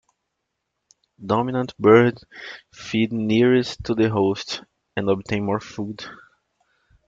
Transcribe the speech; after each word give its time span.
Dominant 1.23 1.77
birds 1.77 2.25
feed 2.73 3.13
nearest 3.13 3.83
to 3.83 3.93
the 3.93 4.09
host, 4.09 4.63
and 4.97 5.07
obtain 5.07 5.45
more 5.45 5.59
food. 5.59 6.03